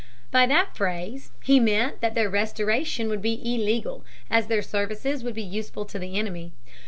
[0.31, 5.35] By that phrase he meant that their restoration would be illegal as their services would
[5.35, 6.53] be useful to the enemy.